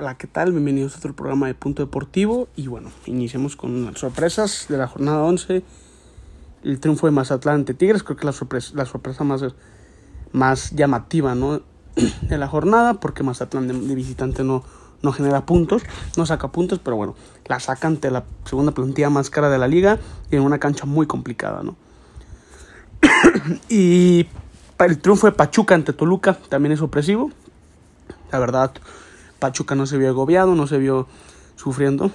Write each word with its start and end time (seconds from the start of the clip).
Hola, 0.00 0.16
¿qué 0.16 0.28
tal? 0.28 0.52
Bienvenidos 0.52 0.94
a 0.94 0.98
otro 0.98 1.12
programa 1.12 1.48
de 1.48 1.54
Punto 1.54 1.82
Deportivo. 1.82 2.46
Y 2.54 2.68
bueno, 2.68 2.92
iniciamos 3.06 3.56
con 3.56 3.84
las 3.84 3.98
sorpresas 3.98 4.66
de 4.68 4.76
la 4.76 4.86
jornada 4.86 5.24
11. 5.24 5.64
El 6.62 6.78
triunfo 6.78 7.08
de 7.08 7.10
Mazatlán 7.10 7.56
ante 7.56 7.74
Tigres, 7.74 8.04
creo 8.04 8.16
que 8.16 8.24
la 8.24 8.30
sorpresa, 8.30 8.70
la 8.76 8.84
sorpresa 8.84 9.24
más, 10.30 10.70
llamativa 10.70 11.34
¿no? 11.34 11.62
de 12.22 12.38
la 12.38 12.46
jornada, 12.46 13.00
porque 13.00 13.24
Mazatlán 13.24 13.66
de, 13.66 13.94
visitante 13.96 14.44
no, 14.44 14.62
no 15.02 15.10
genera 15.10 15.44
puntos, 15.44 15.82
no 16.16 16.26
saca 16.26 16.46
puntos, 16.52 16.78
pero 16.78 16.96
bueno, 16.96 17.16
la 17.46 17.58
saca 17.58 17.88
ante 17.88 18.12
la 18.12 18.22
segunda 18.44 18.70
plantilla 18.70 19.10
más 19.10 19.30
cara 19.30 19.50
de 19.50 19.58
la 19.58 19.66
liga 19.66 19.98
y 20.30 20.36
en 20.36 20.42
una 20.42 20.60
cancha 20.60 20.86
muy 20.86 21.08
complicada, 21.08 21.64
¿no? 21.64 21.74
y 23.68 24.28
el 24.78 24.98
triunfo 25.00 25.26
de 25.26 25.32
Pachuca 25.32 25.74
ante 25.74 25.92
Toluca 25.92 26.34
también 26.48 26.70
es 26.70 26.82
opresivo. 26.82 27.32
La 28.30 28.38
verdad, 28.38 28.70
Pachuca 29.38 29.74
no 29.74 29.86
se 29.86 29.98
vio 29.98 30.08
agobiado, 30.08 30.54
no 30.54 30.66
se 30.66 30.78
vio 30.78 31.06
sufriendo, 31.56 32.10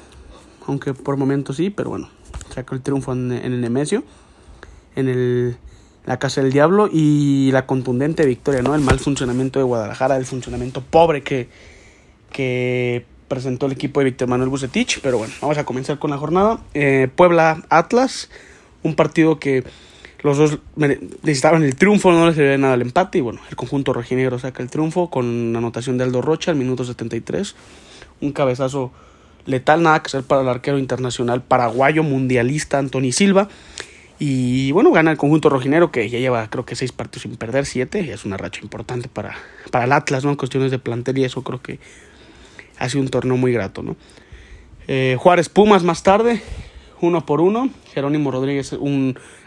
aunque 0.67 0.93
por 0.93 1.17
momentos 1.17 1.57
sí, 1.57 1.69
pero 1.69 1.89
bueno, 1.89 2.09
sacó 2.53 2.75
el 2.75 2.81
triunfo 2.81 3.13
en, 3.13 3.31
el 3.31 3.61
Nemesio, 3.61 4.03
en 4.95 5.09
el, 5.09 5.57
la 6.05 6.19
Casa 6.19 6.41
del 6.41 6.51
Diablo 6.51 6.89
y 6.91 7.51
la 7.51 7.65
contundente 7.65 8.25
victoria, 8.25 8.61
¿no? 8.61 8.75
El 8.75 8.81
mal 8.81 8.99
funcionamiento 8.99 9.59
de 9.59 9.63
Guadalajara, 9.63 10.17
el 10.17 10.25
funcionamiento 10.25 10.81
pobre 10.81 11.23
que, 11.23 11.49
que 12.31 13.05
presentó 13.27 13.65
el 13.65 13.71
equipo 13.71 13.99
de 13.99 14.05
Víctor 14.05 14.27
Manuel 14.27 14.49
Bucetich, 14.49 14.99
pero 15.01 15.17
bueno, 15.17 15.33
vamos 15.41 15.57
a 15.57 15.65
comenzar 15.65 15.99
con 15.99 16.11
la 16.11 16.17
jornada. 16.17 16.59
Eh, 16.73 17.09
Puebla 17.15 17.63
Atlas, 17.69 18.29
un 18.83 18.95
partido 18.95 19.39
que 19.39 19.63
los 20.23 20.37
dos 20.37 20.59
necesitaban 20.77 21.63
el 21.63 21.75
triunfo, 21.75 22.11
no 22.11 22.25
les 22.27 22.37
debe 22.37 22.57
nada 22.57 22.75
el 22.75 22.81
empate. 22.81 23.17
Y 23.17 23.21
bueno, 23.21 23.41
el 23.49 23.55
conjunto 23.55 23.91
rojinegro 23.91 24.39
saca 24.39 24.63
el 24.63 24.69
triunfo 24.69 25.09
con 25.09 25.55
anotación 25.55 25.97
de 25.97 26.05
Aldo 26.05 26.21
Rocha 26.21 26.51
al 26.51 26.57
minuto 26.57 26.85
73. 26.85 27.55
Un 28.21 28.31
cabezazo 28.31 28.91
letal, 29.45 29.83
nada 29.83 30.01
que 30.01 30.07
hacer 30.07 30.23
para 30.23 30.41
el 30.41 30.47
arquero 30.47 30.79
internacional 30.79 31.43
paraguayo 31.43 32.03
mundialista 32.03 32.79
Anthony 32.79 33.11
Silva. 33.11 33.49
Y 34.17 34.71
bueno, 34.71 34.91
gana 34.91 35.11
el 35.11 35.17
conjunto 35.17 35.49
rojinero 35.49 35.91
que 35.91 36.09
ya 36.09 36.19
lleva 36.19 36.49
creo 36.49 36.65
que 36.65 36.77
seis 36.77 36.93
partidos 36.93 37.23
sin 37.23 37.35
perder, 37.35 37.65
siete. 37.65 38.13
Es 38.13 38.23
una 38.23 38.37
racha 38.37 38.61
importante 38.61 39.09
para, 39.09 39.35
para 39.71 39.83
el 39.83 39.91
Atlas, 39.91 40.23
¿no? 40.23 40.29
En 40.29 40.37
cuestiones 40.37 40.71
de 40.71 40.79
plantel 40.79 41.17
y 41.17 41.25
eso 41.25 41.43
creo 41.43 41.61
que 41.61 41.79
ha 42.77 42.87
sido 42.87 43.01
un 43.01 43.09
torneo 43.09 43.35
muy 43.35 43.51
grato, 43.51 43.83
¿no? 43.83 43.97
Eh, 44.87 45.17
Juárez 45.19 45.49
Pumas 45.49 45.83
más 45.83 46.03
tarde, 46.03 46.41
uno 47.07 47.25
por 47.25 47.41
uno. 47.41 47.69
Jerónimo 47.93 48.31
Rodríguez 48.31 48.75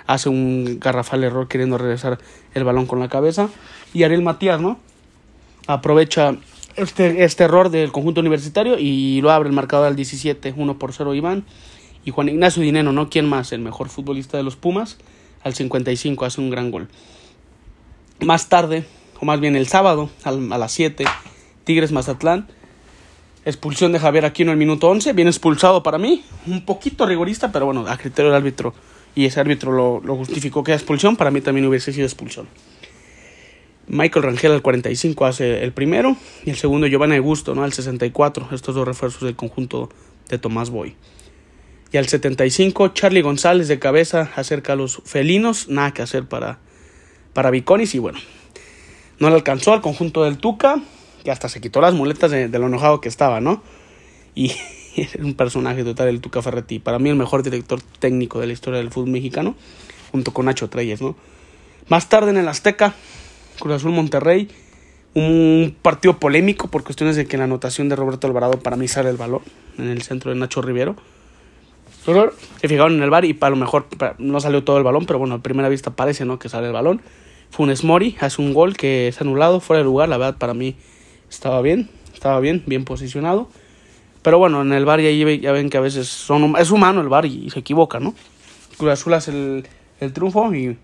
hace 0.07 0.29
un 0.29 0.79
garrafal 0.81 1.25
error 1.25 1.49
queriendo 1.49 1.79
regresar 1.79 2.19
el 2.55 2.65
balón 2.65 2.87
con 2.87 3.01
la 3.01 3.09
cabeza. 3.09 3.49
Y 3.93 4.03
Ariel 4.03 4.23
Matías, 4.23 4.61
¿no? 4.61 4.79
Aprovecha 5.67 6.37
este, 6.77 7.25
este 7.25 7.45
error 7.45 7.71
del 7.71 7.91
conjunto 7.93 8.21
universitario 8.21 8.79
y 8.79 9.21
lo 9.21 9.31
abre 9.31 9.49
el 9.49 9.55
marcador 9.55 9.87
al 9.87 9.97
17, 9.97 10.55
1 10.57 10.79
por 10.79 10.93
0 10.93 11.15
Iván. 11.15 11.45
Y 12.05 12.11
Juan 12.11 12.29
Ignacio 12.29 12.63
Dineno, 12.63 12.93
¿no? 12.93 13.11
¿Quién 13.11 13.29
más? 13.29 13.53
El 13.53 13.61
mejor 13.61 13.89
futbolista 13.89 14.37
de 14.37 14.45
los 14.45 14.57
Pumas. 14.57 14.99
Al 15.43 15.55
55 15.55 16.25
hace 16.25 16.41
un 16.41 16.51
gran 16.51 16.71
gol. 16.71 16.89
Más 18.21 18.49
tarde, 18.49 18.85
o 19.21 19.25
más 19.25 19.41
bien 19.41 19.57
el 19.57 19.67
sábado, 19.67 20.11
a 20.25 20.31
las 20.31 20.73
7, 20.73 21.05
Tigres 21.65 21.93
Mazatlán. 21.93 22.49
Expulsión 23.47 23.93
de 23.93 24.01
Javier 24.01 24.25
Aquino 24.25 24.51
en 24.51 24.55
el 24.55 24.59
minuto 24.59 24.89
11. 24.89 25.13
Bien 25.13 25.29
expulsado 25.29 25.85
para 25.85 25.99
mí. 25.99 26.25
Un 26.49 26.65
poquito 26.65 27.07
rigorista, 27.07 27.53
pero 27.53 27.65
bueno, 27.67 27.87
a 27.87 27.97
criterio 27.97 28.33
del 28.33 28.37
árbitro 28.37 28.75
y 29.15 29.25
ese 29.25 29.39
árbitro 29.39 30.01
lo, 30.03 30.17
justificó 30.17 30.65
que 30.65 30.73
era 30.73 30.77
expulsión, 30.77 31.17
para 31.17 31.31
mí 31.31 31.41
también 31.41 31.65
hubiese 31.67 31.93
sido 31.93 32.07
expulsión. 32.07 32.49
Michael 33.87 34.25
Rangel 34.25 34.51
al 34.51 34.63
45 34.63 35.27
hace 35.27 35.63
el 35.63 35.73
primero 35.73 36.17
y 36.45 36.51
el 36.51 36.57
segundo 36.57 36.89
Giovanni 36.89 37.19
Gusto 37.19 37.55
¿no? 37.55 37.63
al 37.63 37.73
64, 37.73 38.49
estos 38.51 38.75
dos 38.75 38.87
refuerzos 38.87 39.23
del 39.23 39.37
conjunto 39.37 39.91
de 40.29 40.39
Tomás 40.39 40.71
Boy. 40.71 40.97
Y 41.93 41.99
al 41.99 42.09
75 42.09 42.89
Charlie 42.89 43.23
González 43.23 43.69
de 43.69 43.79
cabeza 43.79 44.33
acerca 44.35 44.73
a 44.73 44.77
los 44.77 45.01
felinos, 45.05 45.69
nada 45.69 45.95
que 45.95 46.03
hacer 46.03 46.25
para, 46.25 46.59
para 47.33 47.53
Viconis 47.53 47.95
y 47.95 48.01
bueno, 48.01 48.19
no 49.21 49.31
le 49.31 49.37
alcanzó 49.37 49.73
al 49.73 49.83
conjunto 49.83 50.25
del 50.25 50.37
Tuca, 50.39 50.83
que 51.27 51.33
hasta 51.33 51.49
se 51.49 51.61
quitó 51.61 51.81
las 51.81 51.93
muletas 51.93 52.31
de, 52.31 52.47
de 52.47 52.59
lo 52.61 52.69
enojado 52.69 53.01
que 53.01 53.09
estaba, 53.09 53.41
¿no? 53.41 53.61
Y, 54.37 54.53
es 54.97 55.17
un 55.17 55.35
personaje 55.35 55.83
total 55.83 56.07
el 56.07 56.21
Tuca 56.21 56.41
Ferretti. 56.41 56.79
Para 56.79 57.01
mí 57.01 57.11
el 57.11 57.17
mejor 57.17 57.43
director 57.43 57.81
técnico 57.99 58.39
de 58.39 58.47
la 58.47 58.53
historia 58.53 58.79
del 58.79 58.93
fútbol 58.93 59.11
mexicano, 59.11 59.57
junto 60.13 60.33
con 60.33 60.47
Nacho 60.47 60.71
Treyes, 60.71 61.03
¿no? 61.03 61.17
Más 61.89 62.09
tarde 62.09 62.31
en 62.31 62.37
el 62.37 62.47
Azteca, 62.47 62.95
Cruz 63.59 63.75
Azul 63.75 63.91
Monterrey, 63.91 64.49
un 65.15 65.75
partido 65.83 66.21
polémico 66.21 66.69
por 66.69 66.85
cuestiones 66.85 67.17
de 67.17 67.27
que 67.27 67.37
la 67.37 67.43
anotación 67.43 67.89
de 67.89 67.97
Roberto 67.97 68.29
Alvarado 68.29 68.61
para 68.61 68.77
mí 68.77 68.87
sale 68.87 69.11
el 69.11 69.17
balón 69.17 69.43
en 69.79 69.89
el 69.89 70.03
centro 70.03 70.31
de 70.31 70.39
Nacho 70.39 70.63
Rivero. 70.63 70.95
Se 72.61 72.69
fijaron 72.69 72.95
en 72.95 73.03
el 73.03 73.11
bar 73.11 73.25
y 73.25 73.35
para 73.35 73.51
lo 73.51 73.57
mejor 73.57 73.89
no 74.19 74.39
salió 74.39 74.63
todo 74.63 74.79
el 74.79 74.85
balón, 74.85 75.07
pero 75.07 75.19
bueno, 75.19 75.35
a 75.35 75.39
primera 75.43 75.69
vista 75.69 75.91
parece 75.91 76.25
¿no? 76.25 76.39
que 76.39 76.49
sale 76.49 76.69
el 76.69 76.73
balón. 76.73 77.03
Funes 77.51 77.83
Mori 77.83 78.17
hace 78.21 78.41
un 78.41 78.55
gol 78.55 78.77
que 78.77 79.09
es 79.09 79.21
anulado, 79.21 79.59
fuera 79.59 79.79
de 79.79 79.85
lugar, 79.85 80.09
la 80.09 80.19
verdad 80.19 80.39
para 80.39 80.55
mí 80.55 80.77
estaba 81.31 81.61
bien, 81.63 81.89
estaba 82.13 82.41
bien, 82.41 82.63
bien 82.67 82.85
posicionado. 82.85 83.49
Pero 84.23 84.39
bueno, 84.39 84.63
en 84.63 84.73
el 84.73 84.85
bar 84.85 85.01
ya, 85.01 85.11
ya 85.11 85.53
ven 85.53 85.71
que 85.71 85.77
a 85.77 85.81
veces 85.81 86.09
son, 86.09 86.57
es 86.59 86.71
humano 86.71 87.01
el 87.01 87.09
bar 87.09 87.27
y, 87.27 87.49
se 87.51 87.61
equivoca, 87.61 88.01
¿no? 88.01 88.15
Cruz 88.77 88.91
Azul 88.91 89.15
hace 89.15 89.31
el, 89.31 89.67
el 90.01 90.13
triunfo 90.13 90.53
y, 90.53 90.77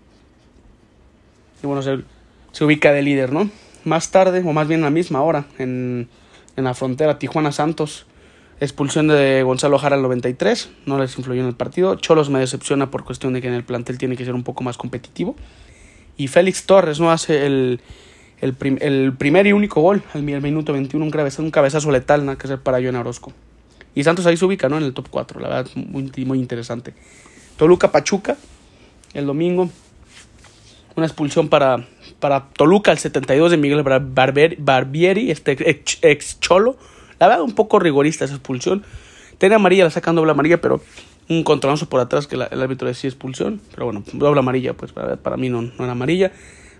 y 1.61 1.67
bueno, 1.67 1.81
se, 1.81 1.99
se, 2.53 2.63
ubica 2.63 2.93
de 2.93 3.01
líder, 3.01 3.33
¿no? 3.33 3.49
Más 3.83 4.11
tarde, 4.11 4.41
o 4.45 4.53
más 4.53 4.67
bien 4.67 4.81
a 4.81 4.85
la 4.85 4.91
misma 4.91 5.21
hora, 5.21 5.45
en, 5.57 6.07
en 6.55 6.63
la 6.63 6.73
frontera 6.73 7.19
Tijuana-Santos, 7.19 8.05
expulsión 8.61 9.07
de 9.07 9.43
Gonzalo 9.43 9.77
Jara 9.77 9.95
al 9.95 10.01
93, 10.03 10.69
no 10.85 10.97
les 10.97 11.17
influyó 11.17 11.41
en 11.41 11.47
el 11.47 11.55
partido. 11.55 11.95
Cholos 11.95 12.29
me 12.29 12.39
decepciona 12.39 12.91
por 12.91 13.03
cuestión 13.03 13.33
de 13.33 13.41
que 13.41 13.47
en 13.47 13.53
el 13.53 13.63
plantel 13.63 13.97
tiene 13.97 14.15
que 14.15 14.25
ser 14.25 14.35
un 14.35 14.43
poco 14.43 14.63
más 14.63 14.77
competitivo. 14.77 15.35
Y 16.15 16.27
Félix 16.27 16.65
Torres 16.65 16.99
no 16.99 17.11
hace 17.11 17.45
el, 17.45 17.81
el, 18.43 19.13
primer 19.13 19.47
y 19.47 19.53
único 19.53 19.81
gol 19.81 20.03
al 20.13 20.21
minuto 20.23 20.73
21, 20.73 21.05
un 21.05 21.11
cabezazo, 21.11 21.43
un 21.43 21.51
cabezazo 21.51 21.91
letal, 21.91 22.25
nada 22.25 22.37
que 22.37 22.47
ser 22.47 22.59
para 22.59 22.81
Joan 22.81 22.97
Orozco. 22.97 23.31
Y 23.95 24.03
Santos 24.03 24.25
ahí 24.25 24.35
se 24.35 24.43
ubica, 24.43 24.67
¿no? 24.67 24.77
En 24.77 24.83
el 24.83 24.93
top 24.93 25.07
4, 25.09 25.39
la 25.39 25.47
verdad, 25.47 25.71
muy, 25.75 26.11
muy 26.25 26.39
interesante. 26.39 26.93
Toluca 27.57 27.91
Pachuca, 27.91 28.35
el 29.13 29.25
domingo. 29.25 29.69
Una 30.95 31.05
expulsión 31.05 31.47
para, 31.47 31.87
para 32.19 32.49
Toluca, 32.49 32.91
el 32.91 32.97
72 32.97 33.51
de 33.51 33.57
Miguel 33.57 33.83
Barbieri, 33.83 35.31
este 35.31 35.81
ex, 36.01 36.39
cholo. 36.39 36.75
La 37.19 37.27
verdad, 37.27 37.43
un 37.43 37.53
poco 37.53 37.79
rigorista 37.79 38.25
esa 38.25 38.35
expulsión. 38.35 38.83
Tiene 39.37 39.55
amarilla, 39.55 39.85
la 39.85 39.89
sacan 39.89 40.15
doble 40.15 40.31
amarilla, 40.31 40.59
pero 40.59 40.81
un 41.29 41.43
controlazo 41.43 41.87
por 41.87 41.99
atrás 41.99 42.27
que 42.27 42.35
el 42.35 42.61
árbitro 42.61 42.87
decía 42.87 43.09
expulsión. 43.09 43.61
Pero 43.73 43.85
bueno, 43.85 44.03
doble 44.11 44.39
amarilla, 44.39 44.73
pues 44.73 44.91
para, 44.91 45.15
para 45.15 45.37
mí 45.37 45.49
no, 45.49 45.61
no 45.61 45.83
era 45.83 45.93
amarilla. 45.93 46.31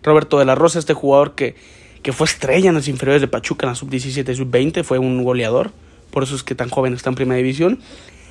Roberto 0.04 0.40
de 0.40 0.46
la 0.46 0.56
Rosa, 0.56 0.80
este 0.80 0.94
jugador 0.94 1.36
que, 1.36 1.56
que 2.02 2.14
fue 2.14 2.26
estrella 2.26 2.70
en 2.70 2.76
las 2.76 2.88
inferiores 2.88 3.22
de 3.22 3.28
Pachuca 3.28 3.66
en 3.66 3.72
la 3.72 3.76
sub-17 3.76 4.32
y 4.32 4.36
sub-20, 4.36 4.84
fue 4.84 5.00
un 5.00 5.24
goleador, 5.24 5.72
por 6.12 6.24
eso 6.24 6.36
es 6.36 6.44
que 6.44 6.54
tan 6.54 6.70
joven 6.70 6.94
está 6.94 7.10
en 7.10 7.16
primera 7.16 7.38
división. 7.38 7.80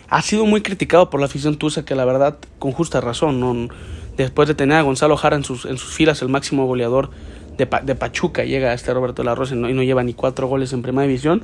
Ha 0.09 0.21
sido 0.21 0.45
muy 0.45 0.61
criticado 0.61 1.09
por 1.09 1.21
la 1.21 1.27
afición 1.27 1.57
tusa, 1.57 1.85
que 1.85 1.95
la 1.95 2.05
verdad, 2.05 2.37
con 2.59 2.73
justa 2.73 3.01
razón, 3.01 3.41
¿no? 3.41 3.69
después 4.17 4.47
de 4.47 4.55
tener 4.55 4.77
a 4.77 4.83
Gonzalo 4.83 5.17
Jara 5.17 5.37
en 5.37 5.45
sus, 5.45 5.65
en 5.65 5.79
sus 5.79 5.95
filas, 5.95 6.21
el 6.21 6.29
máximo 6.29 6.67
goleador 6.67 7.11
de, 7.57 7.69
de 7.83 7.95
Pachuca, 7.95 8.45
llega 8.45 8.75
este 8.75 8.93
Roberto 8.93 9.23
de 9.23 9.27
la 9.27 9.35
Rosa 9.35 9.55
y 9.55 9.59
no, 9.59 9.83
lleva 9.83 10.03
ni 10.03 10.13
cuatro 10.15 10.47
goles 10.49 10.73
en 10.75 10.83
primera 10.83 11.07
división. 11.07 11.43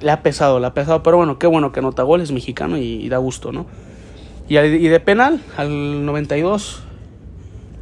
Le 0.00 0.10
ha 0.10 0.22
pesado, 0.22 0.60
le 0.60 0.66
ha 0.66 0.74
pesado, 0.74 1.02
pero 1.02 1.16
bueno, 1.16 1.38
qué 1.38 1.46
bueno 1.46 1.72
que 1.72 1.80
anota 1.80 2.02
goles 2.02 2.32
mexicano 2.32 2.76
y, 2.76 3.08
da 3.08 3.16
gusto, 3.16 3.52
¿no? 3.52 3.66
Y, 4.46 4.58
y 4.58 4.88
de 4.88 5.00
penal, 5.00 5.40
al 5.56 6.04
92, 6.04 6.82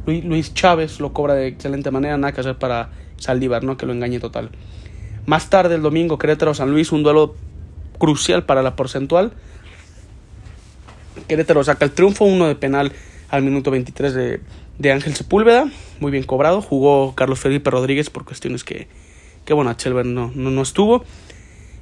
Luis 0.05 0.53
Chávez 0.53 0.99
lo 0.99 1.13
cobra 1.13 1.33
de 1.33 1.47
excelente 1.47 1.91
manera, 1.91 2.17
nada 2.17 2.33
que 2.33 2.41
hacer 2.41 2.57
para 2.57 2.89
Saldívar, 3.17 3.63
¿no? 3.63 3.77
Que 3.77 3.85
lo 3.85 3.93
engañe 3.93 4.19
total. 4.19 4.49
Más 5.25 5.49
tarde, 5.49 5.75
el 5.75 5.81
domingo, 5.81 6.17
Querétaro 6.17 6.53
San 6.53 6.71
Luis, 6.71 6.91
un 6.91 7.03
duelo 7.03 7.35
crucial 7.97 8.43
para 8.43 8.61
la 8.61 8.75
porcentual. 8.75 9.31
Querétaro 11.27 11.63
saca 11.63 11.85
el 11.85 11.91
triunfo, 11.91 12.25
uno 12.25 12.47
de 12.47 12.55
penal 12.55 12.91
al 13.29 13.43
minuto 13.43 13.71
23 13.71 14.13
de, 14.13 14.41
de 14.77 14.91
Ángel 14.91 15.15
Sepúlveda, 15.15 15.69
muy 16.01 16.11
bien 16.11 16.23
cobrado. 16.23 16.61
Jugó 16.61 17.15
Carlos 17.15 17.39
Felipe 17.39 17.69
Rodríguez 17.69 18.09
por 18.09 18.25
cuestiones 18.25 18.65
que, 18.65 18.87
que 19.45 19.53
bueno, 19.53 19.73
Chelber 19.73 20.05
no, 20.05 20.31
no, 20.35 20.51
no, 20.51 20.61
estuvo. 20.61 21.05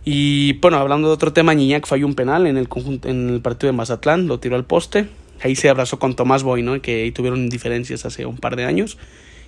Y 0.06 0.54
bueno, 0.60 0.78
hablando 0.78 1.08
de 1.08 1.16
otro 1.16 1.34
tema, 1.34 1.56
Niñac 1.56 1.88
falló 1.88 2.06
un 2.06 2.16
penal 2.16 2.46
en 2.46 2.58
el, 2.58 2.70
conjunto, 2.70 3.08
en 3.08 3.30
el 3.30 3.42
partido 3.42 3.72
de 3.72 3.78
Mazatlán, 3.78 4.28
lo 4.28 4.40
tiró 4.40 4.56
al 4.56 4.66
poste 4.66 5.10
ahí 5.44 5.56
se 5.56 5.70
abrazó 5.70 6.00
con 6.00 6.16
Tomás 6.16 6.44
Boy, 6.44 6.64
¿no? 6.64 6.82
Que 6.82 7.04
ahí 7.04 7.12
tuvieron 7.12 7.50
diferencias 7.50 8.06
hace 8.06 8.26
un 8.26 8.38
par 8.38 8.56
de 8.56 8.66
años. 8.66 8.98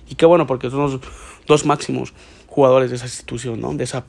Y 0.08 0.16
qué 0.16 0.26
bueno, 0.26 0.46
porque 0.46 0.70
son 0.70 0.80
los 0.80 1.00
dos 1.46 1.64
máximos 1.64 2.12
jugadores 2.46 2.90
de 2.90 2.96
esa 2.96 3.06
institución, 3.06 3.60
¿no? 3.60 3.74
De 3.74 3.84
esa 3.84 4.04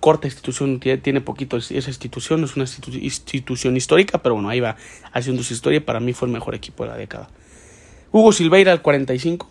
corta 0.00 0.26
institución, 0.26 0.80
tiene 0.80 1.20
poquito 1.20 1.58
esa 1.58 1.74
institución, 1.74 2.42
es 2.44 2.56
una 2.56 2.64
institución 2.64 3.76
histórica, 3.76 4.18
pero 4.22 4.34
bueno, 4.34 4.48
ahí 4.48 4.60
va 4.60 4.76
haciendo 5.12 5.42
su 5.42 5.52
historia. 5.52 5.84
Para 5.84 6.00
mí 6.00 6.12
fue 6.12 6.26
el 6.26 6.32
mejor 6.32 6.54
equipo 6.54 6.84
de 6.84 6.90
la 6.90 6.96
década. 6.96 7.28
Hugo 8.12 8.32
Silveira 8.32 8.72
al 8.72 8.82
45, 8.82 9.48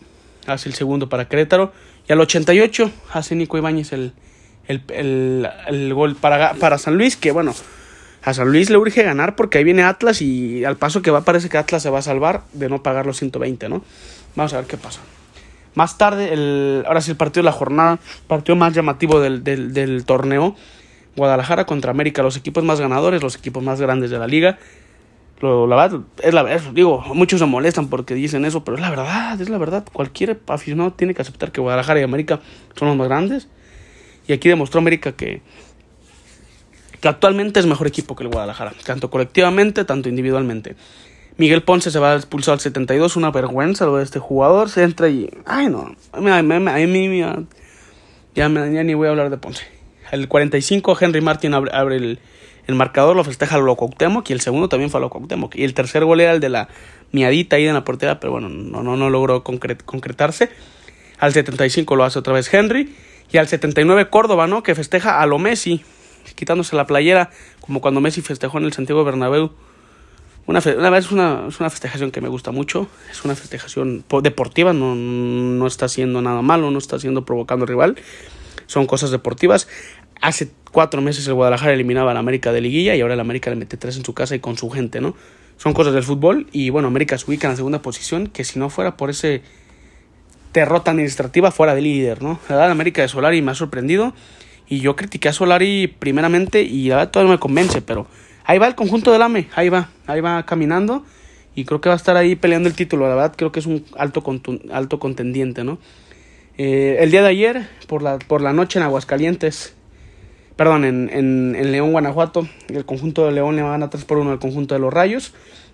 hace 0.47 0.69
el 0.69 0.75
segundo 0.75 1.07
para 1.07 1.27
Querétaro. 1.27 1.71
Y 2.07 2.11
al 2.11 2.19
88 2.19 2.91
hace 3.13 3.35
Nico 3.35 3.57
Ibáñez 3.57 3.93
el, 3.93 4.13
el, 4.67 5.47
el, 5.67 5.93
gol 5.93 6.15
para, 6.15 6.55
para 6.55 6.77
San 6.77 6.97
Luis, 6.97 7.15
que 7.15 7.31
bueno, 7.31 7.53
a 8.23 8.33
San 8.33 8.51
Luis 8.51 8.69
le 8.69 8.77
urge 8.77 9.03
ganar 9.03 9.35
porque 9.35 9.57
ahí 9.57 9.63
viene 9.63 9.83
Atlas 9.83 10.21
y 10.21 10.65
al 10.65 10.77
paso 10.77 11.01
que 11.01 11.11
va 11.11 11.21
parece 11.21 11.49
que 11.49 11.57
Atlas 11.57 11.81
se 11.81 11.89
va 11.89 11.99
a 11.99 12.01
salvar 12.01 12.43
de 12.53 12.69
no 12.69 12.83
pagar 12.83 13.05
los 13.05 13.17
120, 13.17 13.69
¿no? 13.69 13.83
Vamos 14.35 14.53
a 14.53 14.57
ver 14.57 14.65
qué 14.65 14.77
pasa. 14.77 15.01
Más 15.75 15.97
tarde, 15.97 16.33
el, 16.33 16.83
ahora 16.87 17.01
sí 17.01 17.11
el 17.11 17.17
partido 17.17 17.43
de 17.43 17.45
la 17.45 17.51
jornada, 17.51 17.99
partido 18.27 18.55
más 18.55 18.73
llamativo 18.73 19.21
del, 19.21 19.43
del, 19.43 20.03
torneo, 20.05 20.55
Guadalajara 21.15 21.65
contra 21.65 21.91
América, 21.91 22.23
los 22.23 22.35
equipos 22.35 22.63
más 22.63 22.79
ganadores, 22.81 23.23
los 23.23 23.35
equipos 23.35 23.63
más 23.63 23.79
grandes 23.79 24.09
de 24.09 24.19
la 24.19 24.27
liga. 24.27 24.57
Lo, 25.41 25.67
la 25.67 25.75
verdad, 25.77 26.01
es 26.21 26.33
la 26.33 26.43
verdad, 26.43 26.71
digo, 26.73 27.01
muchos 27.13 27.39
se 27.39 27.45
molestan 27.45 27.87
porque 27.87 28.13
dicen 28.13 28.43
eso, 28.43 28.65
pero 28.65 28.75
es 28.75 28.81
la 28.81 28.89
verdad, 28.89 29.39
es 29.39 29.49
la 29.49 29.57
verdad. 29.57 29.85
Cualquier 29.93 30.39
aficionado 30.47 30.91
tiene 30.91 31.13
que 31.13 31.21
aceptar 31.21 31.51
que 31.51 31.61
Guadalajara 31.61 32.01
y 32.01 32.03
América 32.03 32.41
son 32.75 32.89
los 32.89 32.97
más 32.97 33.07
grandes. 33.07 33.47
Y 34.27 34.33
aquí 34.33 34.49
demostró 34.49 34.79
América 34.79 35.13
que, 35.13 35.41
que 37.01 37.07
actualmente 37.07 37.59
es 37.59 37.65
mejor 37.65 37.87
equipo 37.87 38.15
que 38.15 38.23
el 38.23 38.29
Guadalajara, 38.29 38.73
tanto 38.85 39.09
colectivamente, 39.09 39.85
tanto 39.85 40.09
individualmente. 40.09 40.75
Miguel 41.37 41.63
Ponce 41.63 41.89
se 41.89 41.99
va 41.99 42.13
a 42.13 42.15
expulsar 42.17 42.53
al 42.53 42.59
72, 42.59 43.15
una 43.15 43.31
vergüenza 43.31 43.85
lo 43.85 43.97
de 43.97 44.03
este 44.03 44.19
jugador, 44.19 44.69
se 44.69 44.83
entra 44.83 45.07
y... 45.07 45.29
Ay 45.45 45.67
no, 45.67 45.95
a 46.11 46.19
mí, 46.19 46.29
a 47.21 47.39
ya, 48.35 48.47
ya, 48.47 48.83
ni 48.83 48.93
voy 48.93 49.07
a 49.07 49.11
hablar 49.11 49.29
de 49.29 49.37
Ponce. 49.37 49.63
El 50.11 50.27
45 50.27 50.97
Henry 50.99 51.21
Martin 51.21 51.53
abre, 51.53 51.95
el, 51.95 52.19
el, 52.67 52.75
marcador, 52.75 53.15
lo 53.15 53.23
festeja 53.23 53.55
a 53.55 53.59
Loco 53.59 53.89
y 54.27 54.33
el 54.33 54.41
segundo 54.41 54.69
también 54.69 54.89
fue 54.89 54.99
a 54.99 55.01
Loco 55.01 55.21
Y 55.53 55.63
el 55.63 55.73
tercer 55.73 56.03
gol 56.03 56.19
era 56.19 56.33
el 56.33 56.39
de 56.39 56.49
la 56.49 56.67
miadita 57.11 57.55
ahí 57.55 57.67
en 57.67 57.73
la 57.73 57.85
portería, 57.85 58.19
pero 58.19 58.31
bueno, 58.31 58.49
no, 58.49 58.83
no, 58.83 58.97
no 58.97 59.09
logró 59.09 59.43
concretarse. 59.43 60.49
Al 61.19 61.33
75 61.33 61.95
lo 61.95 62.03
hace 62.03 62.19
otra 62.19 62.33
vez 62.33 62.53
Henry. 62.53 62.95
Y 63.31 63.37
al 63.37 63.47
79 63.47 64.09
Córdoba, 64.09 64.47
¿no? 64.47 64.63
Que 64.63 64.73
festeja 64.73 65.21
a 65.21 65.25
lo 65.27 65.37
Messi, 65.37 65.83
quitándose 66.35 66.75
la 66.75 66.85
playera, 66.85 67.29
como 67.59 67.81
cuando 67.81 68.01
Messi 68.01 68.21
festejó 68.21 68.57
en 68.57 68.65
el 68.65 68.73
Santiago 68.73 69.03
Bernabéu. 69.03 69.51
Una, 70.47 70.61
una 70.77 70.89
vez 70.89 71.11
una, 71.11 71.45
es 71.47 71.59
una 71.59 71.69
festejación 71.69 72.09
que 72.09 72.21
me 72.21 72.27
gusta 72.27 72.51
mucho, 72.51 72.87
es 73.11 73.23
una 73.23 73.35
festejación 73.35 74.03
deportiva, 74.23 74.73
no, 74.73 74.95
no 74.95 75.67
está 75.67 75.85
haciendo 75.85 76.21
nada 76.21 76.41
malo, 76.41 76.71
no 76.71 76.79
está 76.79 76.95
haciendo 76.95 77.23
provocando 77.23 77.65
rival, 77.65 77.97
son 78.65 78.87
cosas 78.87 79.11
deportivas. 79.11 79.67
Hace 80.21 80.51
cuatro 80.71 81.01
meses 81.01 81.27
el 81.27 81.35
Guadalajara 81.35 81.73
eliminaba 81.73 82.11
a 82.11 82.13
la 82.13 82.19
América 82.19 82.51
de 82.51 82.61
Liguilla 82.61 82.95
y 82.95 83.01
ahora 83.01 83.13
el 83.13 83.19
América 83.19 83.49
le 83.51 83.57
mete 83.57 83.77
tres 83.77 83.97
en 83.97 84.03
su 84.03 84.13
casa 84.13 84.35
y 84.35 84.39
con 84.39 84.57
su 84.57 84.69
gente, 84.69 85.01
¿no? 85.01 85.15
Son 85.57 85.73
cosas 85.73 85.93
del 85.93 86.03
fútbol 86.03 86.47
y 86.51 86.69
bueno, 86.71 86.87
América 86.87 87.17
se 87.17 87.29
ubica 87.29 87.47
en 87.47 87.53
la 87.53 87.57
segunda 87.57 87.81
posición, 87.81 88.27
que 88.27 88.43
si 88.43 88.59
no 88.59 88.69
fuera 88.69 88.97
por 88.97 89.09
ese 89.09 89.43
derrota 90.53 90.91
administrativa 90.91 91.51
fuera 91.51 91.75
de 91.75 91.81
líder, 91.81 92.23
¿no? 92.23 92.39
La 92.49 92.55
verdad, 92.55 92.71
América 92.71 93.01
de 93.01 93.07
Solari 93.07 93.41
me 93.41 93.51
ha 93.51 93.55
sorprendido 93.55 94.13
y 94.69 94.79
yo 94.79 94.95
critiqué 94.95 95.29
a 95.29 95.33
Solari 95.33 95.87
primeramente 95.87 96.61
y 96.61 96.89
verdad 96.89 97.09
todavía 97.09 97.31
no 97.31 97.37
me 97.37 97.39
convence, 97.39 97.81
pero 97.81 98.07
ahí 98.45 98.59
va 98.59 98.67
el 98.67 98.75
conjunto 98.75 99.11
del 99.11 99.21
AME, 99.23 99.47
ahí 99.55 99.69
va, 99.69 99.89
ahí 100.05 100.21
va 100.21 100.45
caminando 100.45 101.03
y 101.55 101.65
creo 101.65 101.81
que 101.81 101.89
va 101.89 101.95
a 101.95 101.97
estar 101.97 102.15
ahí 102.15 102.35
peleando 102.35 102.69
el 102.69 102.75
título, 102.75 103.09
la 103.09 103.15
verdad 103.15 103.33
creo 103.35 103.51
que 103.51 103.59
es 103.59 103.65
un 103.65 103.83
alto, 103.97 104.23
alto 104.71 104.99
contendiente, 104.99 105.63
¿no? 105.63 105.79
Eh, 106.57 106.97
el 106.99 107.09
día 107.09 107.21
de 107.21 107.29
ayer, 107.29 107.69
por 107.87 108.03
la, 108.03 108.19
por 108.19 108.41
la 108.41 108.53
noche 108.53 108.79
en 108.79 108.83
Aguascalientes, 108.83 109.73
perdón, 110.55 110.83
en, 110.83 111.09
en, 111.11 111.71
León, 111.71 111.93
Guanajuato, 111.93 112.47
el 112.67 112.85
conjunto 112.85 113.25
de 113.25 113.31
León 113.31 113.55
le 113.55 113.61
van 113.61 113.81
a 113.81 113.89
3 113.89 114.03
por 114.03 114.17
1 114.17 114.31
al 114.31 114.39
conjunto 114.39 114.75
de 114.75 114.81
los 114.81 114.93
Rayos, 114.93 115.33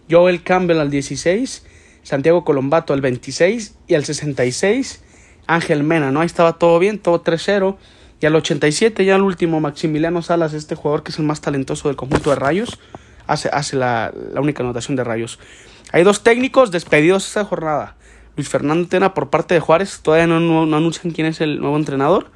Joel 0.09 0.43
Campbell 0.43 0.79
al 0.79 0.91
16, 0.91 1.65
Santiago 2.03 2.45
Colombato 2.45 2.93
al 2.93 3.01
26 3.01 3.75
y 3.87 3.95
al 3.95 4.05
66 4.05 5.01
Ángel 5.47 5.83
Mena, 5.83 6.11
¿no? 6.11 6.21
Ahí 6.21 6.27
estaba 6.27 6.53
todo 6.53 6.79
bien, 6.79 6.99
todo 6.99 7.23
3-0. 7.23 7.77
Y 8.25 8.27
al 8.27 8.35
87, 8.35 9.05
ya 9.05 9.17
el 9.17 9.21
último, 9.21 9.59
Maximiliano 9.59 10.23
Salas, 10.23 10.55
este 10.55 10.73
jugador 10.73 11.03
que 11.03 11.11
es 11.11 11.19
el 11.19 11.25
más 11.25 11.41
talentoso 11.41 11.89
del 11.89 11.95
conjunto 11.95 12.31
de 12.31 12.35
Rayos, 12.35 12.79
hace, 13.27 13.49
hace 13.53 13.75
la, 13.75 14.11
única 14.37 14.63
anotación 14.63 14.95
de 14.95 15.03
Rayos. 15.03 15.37
Hay 15.91 16.03
dos 16.03 16.23
técnicos 16.23 16.71
despedidos 16.71 17.27
esta 17.27 17.45
jornada. 17.45 17.97
Luis 18.35 18.49
Fernando 18.49 18.87
Tena 18.87 19.13
por 19.13 19.29
parte 19.29 19.53
de 19.53 19.59
Juárez, 19.59 19.99
todavía 20.01 20.25
no, 20.25 20.39
no, 20.39 20.75
anuncian 20.75 21.13
quién 21.13 21.27
es 21.27 21.39
el 21.39 21.59
nuevo 21.59 21.77
entrenador. 21.77 22.31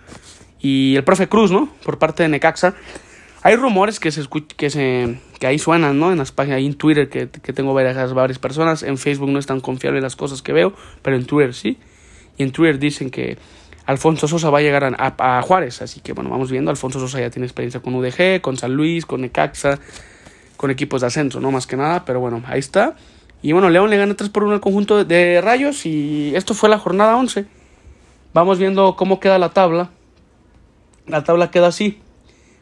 Y 0.59 0.95
el 0.95 1.03
profe 1.03 1.27
Cruz, 1.27 1.49
¿no? 1.49 1.73
Por 1.83 1.97
parte 1.97 2.21
de 2.21 2.29
Necaxa. 2.29 2.75
Hay 3.41 3.55
rumores 3.55 3.99
que 3.99 4.11
se 4.11 4.21
que 4.57 4.69
se 4.69 5.19
que 5.39 5.47
ahí 5.47 5.57
suenan, 5.57 5.99
¿no? 5.99 6.11
En 6.11 6.19
las 6.19 6.31
páginas, 6.31 6.57
ahí 6.57 6.67
en 6.67 6.75
Twitter 6.75 7.09
que, 7.09 7.29
que 7.29 7.51
tengo 7.51 7.73
varias, 7.73 8.13
varias 8.13 8.37
personas. 8.37 8.83
En 8.83 8.99
Facebook 8.99 9.31
no 9.31 9.39
es 9.39 9.47
tan 9.47 9.59
confiable 9.59 10.01
las 10.01 10.15
cosas 10.15 10.43
que 10.43 10.53
veo, 10.53 10.71
pero 11.01 11.15
en 11.15 11.25
Twitter 11.25 11.55
sí. 11.55 11.79
Y 12.37 12.43
en 12.43 12.51
Twitter 12.51 12.77
dicen 12.77 13.09
que 13.09 13.39
Alfonso 13.89 14.27
Sosa 14.27 14.51
va 14.51 14.59
a 14.59 14.61
llegar 14.61 14.95
a, 14.99 15.41
Juárez. 15.41 15.81
Así 15.81 15.99
que 15.99 16.13
bueno, 16.13 16.29
vamos 16.29 16.51
viendo. 16.51 16.69
Alfonso 16.69 16.99
Sosa 16.99 17.21
ya 17.21 17.31
tiene 17.31 17.47
experiencia 17.47 17.79
con 17.79 17.95
UDG, 17.95 18.39
con 18.39 18.55
San 18.55 18.75
Luis, 18.75 19.07
con 19.07 19.21
Necaxa, 19.21 19.79
con 20.57 20.69
equipos 20.69 21.01
de 21.01 21.07
ascenso, 21.07 21.39
no 21.39 21.49
más 21.49 21.65
que 21.65 21.75
nada. 21.75 22.05
Pero 22.05 22.19
bueno, 22.19 22.43
ahí 22.45 22.59
está. 22.59 22.95
Y 23.41 23.51
bueno, 23.51 23.71
León 23.71 23.89
le 23.89 23.97
gana 23.97 24.15
3 24.15 24.29
por 24.29 24.43
1 24.43 24.53
al 24.53 24.59
conjunto 24.59 25.03
de 25.03 25.41
Rayos. 25.41 25.87
Y 25.87 26.35
esto 26.35 26.53
fue 26.53 26.69
la 26.69 26.77
jornada 26.77 27.17
11. 27.17 27.47
Vamos 28.31 28.59
viendo 28.59 28.95
cómo 28.95 29.19
queda 29.19 29.39
la 29.39 29.49
tabla. 29.49 29.89
La 31.07 31.23
tabla 31.23 31.49
queda 31.49 31.65
así. 31.65 31.97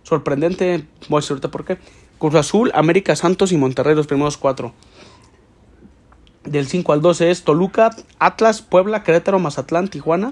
Sorprendente. 0.04 0.86
Voy 1.10 1.18
a 1.18 1.20
decir 1.20 1.32
ahorita 1.32 1.52
por 1.52 1.66
qué. 1.66 1.78
Cruz 2.20 2.36
Azul, 2.36 2.72
América 2.74 3.18
Santos 3.18 3.52
y 3.52 3.58
Monterrey, 3.58 3.96
los 3.96 4.08
primeros 4.08 4.38
cuatro. 4.38 4.74
Del 6.46 6.68
5 6.68 6.94
al 6.94 7.02
12 7.02 7.32
es 7.32 7.44
Toluca, 7.44 7.90
Atlas, 8.18 8.62
Puebla, 8.62 9.04
Querétaro, 9.04 9.40
Mazatlán, 9.40 9.90
Tijuana, 9.90 10.32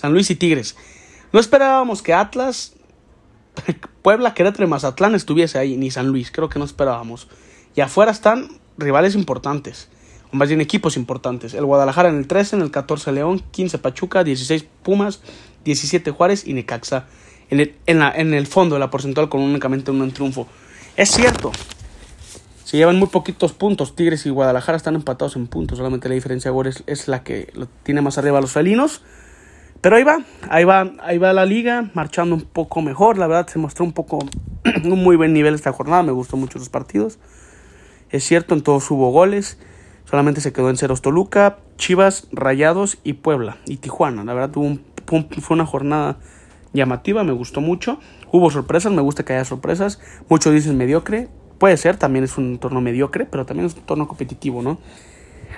San 0.00 0.14
Luis 0.14 0.30
y 0.30 0.34
Tigres. 0.34 0.76
No 1.30 1.40
esperábamos 1.40 2.00
que 2.00 2.14
Atlas, 2.14 2.72
Puebla, 4.02 4.32
Querétaro 4.32 4.64
y 4.64 4.66
Mazatlán 4.66 5.14
estuviese 5.14 5.58
ahí, 5.58 5.76
ni 5.76 5.90
San 5.90 6.06
Luis, 6.06 6.30
creo 6.30 6.48
que 6.48 6.58
no 6.58 6.64
esperábamos. 6.64 7.28
Y 7.76 7.82
afuera 7.82 8.10
están 8.10 8.48
rivales 8.78 9.14
importantes, 9.14 9.90
o 10.32 10.36
más 10.36 10.48
bien 10.48 10.62
equipos 10.62 10.96
importantes. 10.96 11.52
El 11.52 11.66
Guadalajara 11.66 12.08
en 12.08 12.16
el 12.16 12.26
13, 12.26 12.56
en 12.56 12.62
el 12.62 12.70
14 12.70 13.12
León, 13.12 13.42
15 13.50 13.76
Pachuca, 13.76 14.24
16 14.24 14.64
Pumas, 14.82 15.20
17 15.64 16.10
Juárez 16.12 16.46
y 16.46 16.54
Necaxa. 16.54 17.04
En 17.50 17.60
el, 18.34 18.46
fondo 18.46 18.76
de 18.76 18.80
la 18.80 18.90
porcentual 18.90 19.28
con 19.28 19.42
únicamente 19.42 19.90
un 19.90 20.10
triunfo. 20.12 20.46
Es 20.96 21.10
cierto, 21.10 21.52
se 22.64 22.78
llevan 22.78 22.96
muy 22.96 23.08
poquitos 23.08 23.52
puntos. 23.52 23.96
Tigres 23.96 24.24
y 24.24 24.30
Guadalajara 24.30 24.76
están 24.76 24.94
empatados 24.94 25.36
en 25.36 25.48
puntos. 25.48 25.76
Solamente 25.76 26.08
la 26.08 26.14
diferencia 26.14 26.52
ahora 26.52 26.70
es, 26.70 26.84
es 26.86 27.08
la 27.08 27.22
que 27.22 27.52
tiene 27.82 28.00
más 28.00 28.16
arriba 28.16 28.40
los 28.40 28.52
felinos. 28.52 29.02
Pero 29.80 29.96
ahí 29.96 30.04
va, 30.04 30.18
ahí 30.48 30.64
va, 30.64 30.92
ahí 31.02 31.18
va 31.18 31.32
la 31.32 31.46
liga, 31.46 31.90
marchando 31.94 32.34
un 32.34 32.42
poco 32.42 32.82
mejor. 32.82 33.16
La 33.16 33.26
verdad 33.26 33.48
se 33.48 33.58
mostró 33.58 33.84
un 33.84 33.92
poco 33.92 34.18
un 34.84 35.02
muy 35.02 35.16
buen 35.16 35.32
nivel 35.32 35.54
esta 35.54 35.72
jornada. 35.72 36.02
Me 36.02 36.12
gustó 36.12 36.36
mucho 36.36 36.58
los 36.58 36.68
partidos. 36.68 37.18
Es 38.10 38.24
cierto, 38.24 38.54
en 38.54 38.62
todos 38.62 38.90
hubo 38.90 39.10
goles. 39.10 39.58
Solamente 40.04 40.40
se 40.40 40.52
quedó 40.52 40.70
en 40.70 40.76
ceros 40.76 41.02
Toluca, 41.02 41.58
Chivas, 41.76 42.26
Rayados 42.32 42.98
y 43.04 43.14
Puebla 43.14 43.58
y 43.64 43.76
Tijuana. 43.76 44.24
La 44.24 44.34
verdad 44.34 44.50
tuvo 44.50 44.78
fue 45.40 45.54
una 45.54 45.66
jornada 45.66 46.18
llamativa, 46.72 47.24
me 47.24 47.32
gustó 47.32 47.60
mucho. 47.60 47.98
Hubo 48.32 48.50
sorpresas, 48.50 48.92
me 48.92 49.02
gusta 49.02 49.24
que 49.24 49.32
haya 49.32 49.44
sorpresas. 49.44 50.00
Muchos 50.28 50.52
dicen 50.52 50.76
mediocre. 50.76 51.28
Puede 51.58 51.76
ser, 51.76 51.96
también 51.96 52.24
es 52.24 52.38
un 52.38 52.58
torneo 52.58 52.80
mediocre, 52.80 53.26
pero 53.26 53.44
también 53.44 53.66
es 53.66 53.74
un 53.74 53.82
torneo 53.82 54.08
competitivo, 54.08 54.62
¿no? 54.62 54.78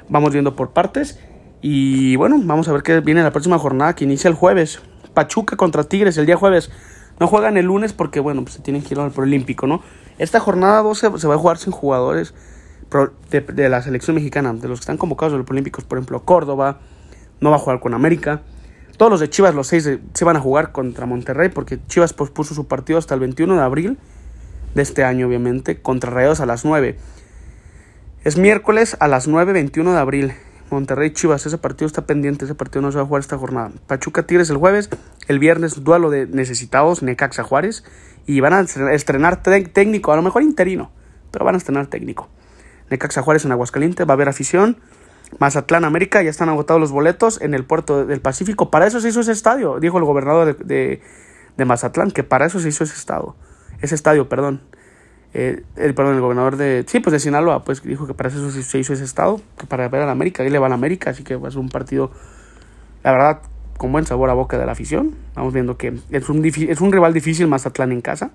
Vamos 0.08 0.32
viendo 0.32 0.56
por 0.56 0.70
partes. 0.70 1.20
Y 1.62 2.16
bueno, 2.16 2.40
vamos 2.42 2.66
a 2.66 2.72
ver 2.72 2.82
qué 2.82 3.00
viene 3.00 3.22
la 3.22 3.30
próxima 3.30 3.56
jornada 3.56 3.94
que 3.94 4.04
inicia 4.04 4.28
el 4.28 4.34
jueves. 4.34 4.80
Pachuca 5.14 5.56
contra 5.56 5.84
Tigres 5.84 6.18
el 6.18 6.26
día 6.26 6.36
jueves. 6.36 6.70
No 7.20 7.28
juegan 7.28 7.56
el 7.56 7.66
lunes 7.66 7.92
porque, 7.92 8.18
bueno, 8.18 8.42
pues 8.42 8.56
se 8.56 8.62
tienen 8.62 8.82
que 8.82 8.94
ir 8.94 9.00
al 9.00 9.12
Olímpico, 9.16 9.68
¿no? 9.68 9.80
Esta 10.18 10.40
jornada 10.40 10.82
12 10.82 11.18
se 11.18 11.28
va 11.28 11.34
a 11.36 11.38
jugar 11.38 11.58
sin 11.58 11.72
jugadores 11.72 12.34
de, 13.30 13.68
la 13.68 13.80
selección 13.80 14.16
mexicana, 14.16 14.52
de 14.52 14.68
los 14.68 14.80
que 14.80 14.82
están 14.82 14.98
convocados 14.98 15.32
a 15.32 15.36
los 15.36 15.46
por 15.46 15.98
ejemplo, 15.98 16.24
Córdoba, 16.24 16.80
no 17.40 17.50
va 17.50 17.56
a 17.56 17.58
jugar 17.58 17.80
con 17.80 17.94
América. 17.94 18.42
Todos 18.96 19.10
los 19.10 19.20
de 19.20 19.30
Chivas, 19.30 19.54
los 19.54 19.68
seis, 19.68 19.88
se 20.12 20.24
van 20.24 20.36
a 20.36 20.40
jugar 20.40 20.72
contra 20.72 21.06
Monterrey 21.06 21.48
porque 21.48 21.78
Chivas 21.86 22.12
pospuso 22.12 22.54
su 22.54 22.66
partido 22.66 22.98
hasta 22.98 23.14
el 23.14 23.20
21 23.20 23.54
de 23.54 23.62
abril 23.62 23.98
de 24.74 24.82
este 24.82 25.04
año, 25.04 25.28
obviamente, 25.28 25.80
contra 25.80 26.10
Rayados 26.10 26.40
a 26.40 26.46
las 26.46 26.64
9. 26.64 26.98
Es 28.24 28.36
miércoles 28.36 28.96
a 29.00 29.08
las 29.08 29.28
9, 29.28 29.52
21 29.52 29.92
de 29.92 29.98
abril. 29.98 30.32
Monterrey 30.72 31.10
Chivas, 31.10 31.46
ese 31.46 31.58
partido 31.58 31.86
está 31.86 32.06
pendiente, 32.06 32.44
ese 32.44 32.54
partido 32.54 32.82
no 32.82 32.90
se 32.90 32.98
va 32.98 33.04
a 33.04 33.06
jugar 33.06 33.20
esta 33.20 33.38
jornada. 33.38 33.70
Pachuca 33.86 34.26
Tigres 34.26 34.50
el 34.50 34.56
jueves, 34.56 34.90
el 35.28 35.38
viernes 35.38 35.84
duelo 35.84 36.10
de 36.10 36.26
necesitados, 36.26 37.02
Necaxa 37.02 37.42
Juárez, 37.42 37.84
y 38.26 38.40
van 38.40 38.52
a 38.52 38.60
estrenar 38.60 39.42
técnico, 39.42 40.12
a 40.12 40.16
lo 40.16 40.22
mejor 40.22 40.42
interino, 40.42 40.90
pero 41.30 41.44
van 41.44 41.54
a 41.54 41.58
estrenar 41.58 41.86
técnico. 41.86 42.28
Necaxa 42.90 43.22
Juárez 43.22 43.44
en 43.44 43.52
Aguascalientes, 43.52 44.06
va 44.06 44.12
a 44.12 44.14
haber 44.14 44.28
afición. 44.28 44.78
Mazatlán 45.38 45.84
América, 45.84 46.22
ya 46.22 46.30
están 46.30 46.48
agotados 46.48 46.80
los 46.80 46.92
boletos 46.92 47.40
en 47.40 47.54
el 47.54 47.64
puerto 47.64 48.04
del 48.04 48.20
Pacífico. 48.20 48.70
Para 48.70 48.86
eso 48.86 49.00
se 49.00 49.08
hizo 49.08 49.20
ese 49.20 49.32
estadio, 49.32 49.80
dijo 49.80 49.98
el 49.98 50.04
gobernador 50.04 50.58
de, 50.58 51.00
de 51.56 51.64
Mazatlán, 51.64 52.10
que 52.10 52.22
para 52.22 52.46
eso 52.46 52.60
se 52.60 52.68
hizo 52.68 52.84
ese 52.84 52.94
estadio. 52.94 53.34
Ese 53.80 53.94
estadio, 53.94 54.28
perdón. 54.28 54.60
Eh, 55.34 55.62
el, 55.76 55.94
perdón, 55.94 56.14
el 56.14 56.20
gobernador 56.20 56.56
de, 56.56 56.84
sí, 56.86 57.00
pues 57.00 57.12
de 57.12 57.20
Sinaloa, 57.20 57.64
pues 57.64 57.82
dijo 57.82 58.06
que 58.06 58.14
para 58.14 58.28
eso 58.28 58.50
se 58.50 58.78
hizo 58.78 58.92
ese 58.92 59.04
estado, 59.04 59.40
para 59.68 59.88
ver 59.88 60.02
a 60.02 60.06
la 60.06 60.12
América, 60.12 60.42
ahí 60.42 60.50
le 60.50 60.58
va 60.58 60.66
a 60.66 60.68
la 60.68 60.74
América, 60.74 61.10
así 61.10 61.24
que 61.24 61.34
es 61.34 61.54
un 61.56 61.70
partido, 61.70 62.10
la 63.02 63.12
verdad, 63.12 63.42
con 63.78 63.90
buen 63.92 64.06
sabor 64.06 64.30
a 64.30 64.34
boca 64.34 64.58
de 64.58 64.66
la 64.66 64.72
afición. 64.72 65.14
Vamos 65.34 65.52
viendo 65.52 65.76
que 65.76 65.94
es 66.10 66.28
un, 66.28 66.44
es 66.44 66.80
un 66.80 66.92
rival 66.92 67.12
difícil 67.12 67.48
Mazatlán 67.48 67.92
en 67.92 68.00
casa. 68.00 68.30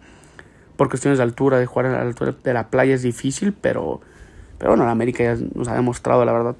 Por 0.75 0.89
cuestiones 0.89 1.18
de 1.18 1.24
altura, 1.24 1.58
de 1.58 1.66
jugar 1.66 1.88
a 1.88 1.92
la 1.92 2.01
altura 2.01 2.36
de 2.44 2.54
la 2.54 2.68
playa 2.68 2.94
es 2.94 3.01
difícil, 3.01 3.54
pero, 3.54 4.01
pero 4.58 4.72
bueno, 4.72 4.86
la 4.86 4.92
América 4.92 5.24
ya 5.24 5.38
nos 5.56 5.68
ha 5.70 5.74
demostrado, 5.74 6.25
la 6.25 6.34
verdad, 6.34 6.56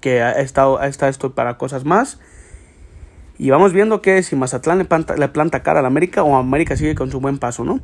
que 0.00 0.22
ha 0.22 0.32
estado, 0.32 0.78
ha 0.78 0.86
esto 0.88 1.32
para 1.34 1.56
cosas 1.56 1.84
más. 1.84 2.20
Y 3.38 3.50
vamos 3.50 3.72
viendo 3.72 4.02
que 4.02 4.22
si 4.22 4.36
Mazatlán 4.36 4.78
le 4.78 4.84
planta, 4.84 5.16
le 5.16 5.28
planta 5.28 5.62
cara 5.62 5.80
a 5.80 5.82
la 5.82 5.88
América 5.88 6.22
o 6.22 6.36
América 6.36 6.76
sigue 6.76 6.94
con 6.94 7.10
su 7.10 7.20
buen 7.20 7.38
paso, 7.38 7.64
¿no? 7.64 7.80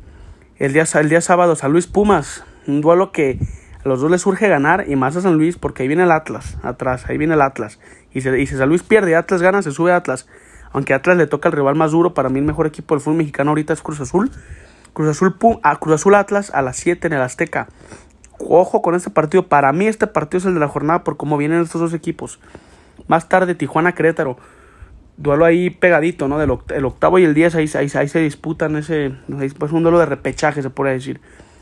El 0.59 0.71
día, 0.71 0.85
el 0.93 1.09
día 1.09 1.19
sábado, 1.19 1.55
San 1.55 1.71
Luis 1.71 1.87
Pumas, 1.87 2.43
un 2.67 2.81
duelo 2.81 3.11
que 3.11 3.39
a 3.83 3.87
los 3.89 4.01
dos 4.01 4.11
les 4.11 4.21
surge 4.21 4.47
ganar 4.47 4.85
y 4.87 4.95
más 4.95 5.15
a 5.15 5.21
San 5.21 5.33
Luis 5.33 5.57
porque 5.57 5.81
ahí 5.81 5.87
viene 5.87 6.03
el 6.03 6.11
Atlas, 6.11 6.57
atrás, 6.61 7.05
ahí 7.09 7.17
viene 7.17 7.33
el 7.33 7.41
Atlas. 7.41 7.79
Y, 8.13 8.21
si 8.21 8.45
San 8.45 8.69
Luis 8.69 8.83
pierde, 8.83 9.15
Atlas 9.15 9.41
gana, 9.41 9.63
se 9.63 9.71
sube 9.71 9.91
Atlas. 9.91 10.27
Aunque 10.71 10.93
Atlas 10.93 11.17
le 11.17 11.25
toca 11.25 11.49
el 11.49 11.55
rival 11.55 11.75
más 11.75 11.91
duro, 11.91 12.13
para 12.13 12.29
mí 12.29 12.37
el 12.37 12.45
mejor 12.45 12.67
equipo 12.67 12.93
del 12.93 13.01
fútbol 13.01 13.17
mexicano 13.17 13.49
ahorita 13.49 13.73
es 13.73 13.81
Cruz 13.81 13.99
Azul. 13.99 14.29
Cruz 14.93 15.09
Azul, 15.09 15.35
a 15.63 15.75
Cruz 15.77 15.95
Azul 15.95 16.13
Atlas 16.13 16.51
a 16.53 16.61
las 16.61 16.77
7 16.77 17.07
en 17.07 17.13
el 17.13 17.21
Azteca. 17.21 17.67
Ojo 18.37 18.83
con 18.83 18.93
este 18.93 19.09
partido. 19.09 19.47
Para 19.47 19.73
mí 19.73 19.87
este 19.87 20.05
partido 20.05 20.37
es 20.37 20.45
el 20.45 20.53
de 20.53 20.59
la 20.59 20.67
jornada 20.67 21.03
por 21.03 21.17
cómo 21.17 21.35
vienen 21.37 21.61
estos 21.61 21.81
dos 21.81 21.93
equipos. 21.95 22.39
Más 23.07 23.27
tarde 23.27 23.55
Tijuana 23.55 23.93
Querétaro. 23.93 24.37
Duelo 25.17 25.45
ahí 25.45 25.69
pegadito, 25.69 26.27
¿no? 26.27 26.39
Del 26.39 26.51
el 26.75 26.85
octavo 26.85 27.19
y 27.19 27.23
el 27.23 27.33
10 27.33 27.55
ahí, 27.55 27.69
ahí, 27.75 28.07
se 28.07 28.19
disputan 28.19 28.75
ese... 28.75 29.13
Es 29.41 29.53
pues 29.53 29.71
un 29.71 29.83
duelo 29.83 29.99
de 29.99 30.05
repechaje 30.05 30.61
se 30.61 30.69
puede 30.69 30.93
decir. 30.93 31.21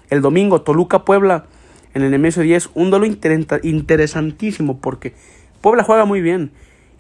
El 0.09 0.21
domingo 0.21 0.61
Toluca 0.61 1.03
Puebla 1.03 1.45
en 1.93 2.03
el 2.03 2.17
MS 2.17 2.39
10. 2.39 2.69
Un 2.73 2.89
duelo 2.89 3.05
interesantísimo 3.05 4.79
porque 4.79 5.13
Puebla 5.61 5.83
juega 5.83 6.05
muy 6.05 6.21
bien 6.21 6.51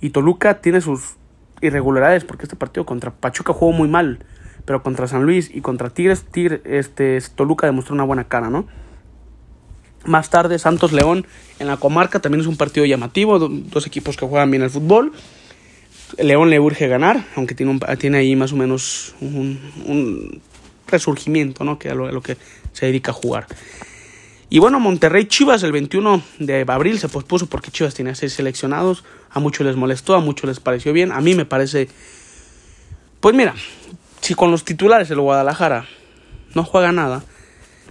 y 0.01 0.09
Toluca 0.09 0.61
tiene 0.61 0.81
sus 0.81 1.15
irregularidades 1.61 2.25
porque 2.25 2.43
este 2.43 2.55
partido 2.55 2.85
contra 2.85 3.11
Pachuca 3.11 3.53
jugó 3.53 3.71
muy 3.71 3.87
mal. 3.87 4.19
Pero 4.65 4.83
contra 4.83 5.07
San 5.07 5.23
Luis 5.23 5.49
y 5.53 5.61
contra 5.61 5.89
Tigres, 5.89 6.25
este, 6.65 7.19
Toluca 7.35 7.65
demostró 7.65 7.95
una 7.95 8.03
buena 8.03 8.25
cara, 8.25 8.49
¿no? 8.49 8.67
Más 10.05 10.29
tarde, 10.29 10.59
Santos 10.59 10.93
León 10.93 11.25
en 11.59 11.67
la 11.67 11.77
comarca 11.77 12.19
también 12.19 12.41
es 12.41 12.47
un 12.47 12.57
partido 12.57 12.85
llamativo. 12.85 13.39
Dos 13.39 13.87
equipos 13.87 14.17
que 14.17 14.25
juegan 14.25 14.51
bien 14.51 14.63
el 14.63 14.69
fútbol. 14.69 15.13
León 16.17 16.49
le 16.49 16.59
urge 16.59 16.87
ganar, 16.87 17.25
aunque 17.35 17.55
tiene, 17.55 18.17
ahí 18.17 18.35
más 18.35 18.53
o 18.53 18.55
menos 18.55 19.15
un, 19.21 20.41
resurgimiento, 20.87 21.63
¿no? 21.63 21.79
Que 21.79 21.89
a 21.89 21.95
lo, 21.95 22.21
que 22.21 22.37
se 22.73 22.85
dedica 22.85 23.11
a 23.11 23.13
jugar. 23.13 23.47
Y 24.49 24.59
bueno, 24.59 24.79
Monterrey 24.79 25.25
Chivas 25.25 25.63
el 25.63 25.71
21 25.71 26.21
de 26.39 26.65
abril 26.67 26.99
se 26.99 27.07
pospuso 27.07 27.47
porque 27.47 27.71
Chivas 27.71 27.93
tenía 27.93 28.13
seis 28.15 28.33
seleccionados. 28.33 29.05
A 29.29 29.39
muchos 29.39 29.65
les 29.65 29.77
molestó, 29.77 30.15
a 30.15 30.19
muchos 30.19 30.49
les 30.49 30.59
pareció 30.59 30.91
bien. 30.91 31.13
A 31.13 31.21
mí 31.21 31.35
me 31.35 31.45
parece. 31.45 31.87
Pues 33.21 33.33
mira, 33.33 33.55
si 34.19 34.35
con 34.35 34.51
los 34.51 34.65
titulares 34.65 35.09
el 35.11 35.21
Guadalajara 35.21 35.85
no 36.53 36.65
juega 36.65 36.91
nada, 36.91 37.23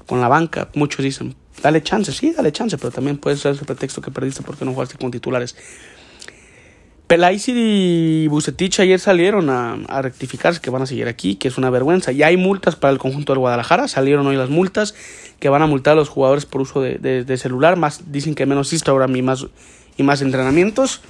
con 0.07 0.21
la 0.21 0.29
banca, 0.29 0.69
muchos 0.75 1.05
dicen, 1.05 1.37
dale 1.63 1.83
chance, 1.83 2.13
sí, 2.13 2.33
dale 2.33 2.53
chance, 2.53 2.77
pero 2.77 2.91
también 2.91 3.17
puede 3.17 3.37
ser 3.37 3.55
ese 3.55 3.65
pretexto 3.65 4.03
que 4.03 4.11
perdiste 4.11 4.43
porque 4.43 4.65
no 4.65 4.73
jugaste 4.73 4.99
con 4.99 5.11
titulares. 5.11 5.57
Pelais 7.11 7.49
y 7.49 8.29
Bucetich 8.29 8.79
ayer 8.79 9.01
salieron 9.01 9.51
a, 9.51 9.73
a, 9.89 10.01
rectificarse 10.01 10.61
que 10.61 10.71
van 10.71 10.83
a 10.83 10.87
seguir 10.87 11.09
aquí, 11.09 11.35
que 11.35 11.49
es 11.49 11.59
una 11.59 11.69
vergüenza. 11.69 12.13
Ya 12.13 12.29
hay 12.29 12.37
multas 12.37 12.77
para 12.77 12.93
el 12.93 13.01
conjunto 13.01 13.33
del 13.33 13.41
Guadalajara, 13.41 13.89
salieron 13.89 14.29
hoy 14.29 14.37
las 14.37 14.49
multas 14.49 14.95
que 15.41 15.49
van 15.49 15.61
a 15.61 15.67
multar 15.67 15.95
a 15.95 15.97
los 15.97 16.09
jugadores 16.09 16.47
por 16.47 16.61
uso 16.61 16.81
de, 16.81 17.37
celular, 17.37 17.77
más 17.77 18.13
dicen 18.13 18.37
que 18.37 18.47
menos 18.47 18.73
Instagram 18.73 19.17
y 19.17 19.23
más, 19.23 19.45
y 19.97 20.05
más 20.05 20.23
entrenamientos. 20.23 21.01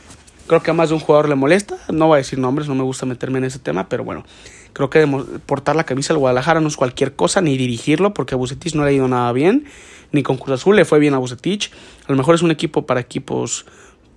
Creo 0.47 0.63
que 0.63 0.71
a 0.71 0.73
más 0.73 0.89
de 0.89 0.95
un 0.95 1.03
jugador 1.03 1.29
le 1.29 1.35
molesta, 1.35 1.77
no 1.93 2.07
voy 2.07 2.15
a 2.15 2.17
decir 2.17 2.39
nombres, 2.39 2.67
no 2.67 2.75
me 2.75 2.83
gusta 2.83 3.05
meterme 3.05 3.37
en 3.37 3.45
ese 3.45 3.59
tema, 3.59 3.91
pero 3.91 4.03
bueno, 4.03 4.25
creo 4.73 4.89
que 4.89 5.07
portar 5.45 5.77
la 5.77 5.85
camisa 5.85 6.15
del 6.15 6.21
Guadalajara 6.21 6.63
no 6.63 6.69
es 6.69 6.79
cualquier 6.79 7.15
cosa, 7.15 7.43
ni 7.43 7.59
dirigirlo, 7.59 8.15
porque 8.15 8.35
a 8.35 8.39
Bucetich 8.39 8.75
no 8.75 8.85
le 8.85 8.89
ha 8.89 8.93
ido 8.93 9.07
nada 9.07 9.31
bien, 9.33 9.67
ni 10.13 10.23
con 10.23 10.39
Cruz 10.39 10.61
Azul 10.61 10.77
le 10.77 10.87
fue 10.87 10.99
bien 10.99 11.13
a 11.13 11.19
Bucetich. 11.19 11.71
A 12.07 12.11
lo 12.11 12.17
mejor 12.17 12.37
es 12.37 12.41
un 12.41 12.51
equipo 12.51 12.87
para 12.87 13.01
equipos 13.01 13.67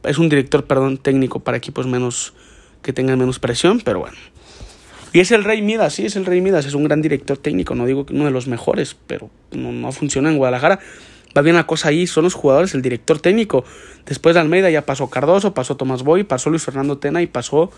es 0.04 0.18
un 0.18 0.30
director, 0.30 0.66
perdón, 0.66 0.98
técnico 0.98 1.40
para 1.40 1.58
equipos 1.58 1.88
menos 1.88 2.34
que 2.82 2.94
tengan 2.94 3.20
menos 3.20 3.40
presión, 3.40 3.82
pero 3.84 4.00
bueno. 4.00 4.18
Y 5.14 5.20
es 5.20 5.32
el 5.32 5.44
Rey 5.44 5.62
Midas, 5.62 5.94
sí, 5.94 6.06
es 6.06 6.16
el 6.16 6.26
Rey 6.26 6.42
Midas, 6.42 6.66
es 6.66 6.74
un 6.74 6.84
gran 6.84 7.02
director 7.02 7.38
técnico, 7.38 7.76
no 7.76 7.86
digo 7.86 8.06
que 8.06 8.14
uno 8.14 8.26
de 8.26 8.32
los 8.32 8.48
mejores, 8.48 8.96
pero 9.08 9.30
no, 9.52 9.72
no 9.72 9.92
funciona 9.92 10.30
en 10.30 10.38
Guadalajara. 10.38 10.80
Va 11.36 11.42
bien 11.42 11.56
la 11.56 11.66
cosa 11.66 11.90
ahí, 11.90 12.06
son 12.06 12.24
los 12.24 12.34
jugadores, 12.34 12.74
el 12.76 12.82
director 12.82 13.20
técnico. 13.20 13.64
Después 14.06 14.36
de 14.36 14.42
Almeida 14.42 14.70
ya 14.70 14.86
pasó 14.86 15.10
Cardoso, 15.10 15.54
pasó 15.54 15.78
Tomás 15.78 16.04
Boy, 16.04 16.24
pasó 16.24 16.50
Luis 16.50 16.64
Fernando 16.64 16.98
Tena 16.98 17.22
y 17.22 17.28
pasó 17.28 17.72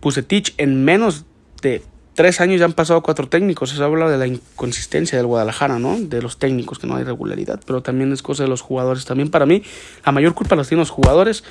Pusetich 0.00 0.54
en 0.56 0.84
menos 0.84 1.26
de 1.62 1.82
tres 2.14 2.40
años 2.40 2.58
ya 2.60 2.64
han 2.64 2.72
pasado 2.72 3.02
cuatro 3.02 3.28
técnicos. 3.28 3.72
Eso 3.72 3.84
habla 3.84 4.10
de 4.10 4.18
la 4.18 4.26
inconsistencia 4.26 5.18
del 5.18 5.26
Guadalajara, 5.26 5.78
¿no? 5.78 5.98
De 6.00 6.22
los 6.22 6.38
técnicos, 6.38 6.78
que 6.78 6.86
no 6.86 6.96
hay 6.96 7.04
regularidad. 7.04 7.60
Pero 7.66 7.82
también 7.82 8.12
es 8.12 8.22
cosa 8.22 8.44
de 8.44 8.48
los 8.48 8.60
jugadores. 8.60 9.04
También 9.04 9.30
para 9.30 9.46
mí, 9.46 9.62
la 10.04 10.12
mayor 10.12 10.34
culpa 10.34 10.56
la 10.56 10.64
tienen 10.64 10.80
los 10.80 10.90
jugadores. 10.90 11.44